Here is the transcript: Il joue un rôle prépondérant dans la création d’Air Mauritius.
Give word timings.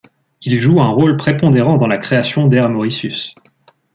Il 0.41 0.57
joue 0.57 0.81
un 0.81 0.87
rôle 0.89 1.15
prépondérant 1.15 1.77
dans 1.77 1.85
la 1.85 1.99
création 1.99 2.47
d’Air 2.47 2.69
Mauritius. 2.69 3.35